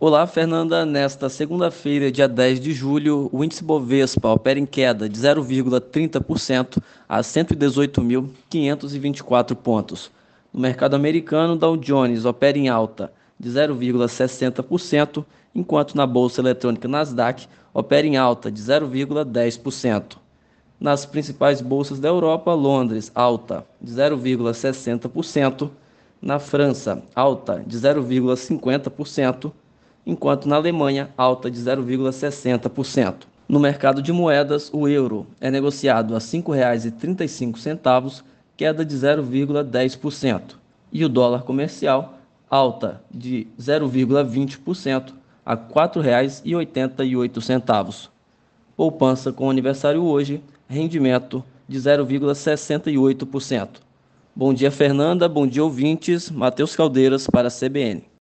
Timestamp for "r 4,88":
45.54-48.08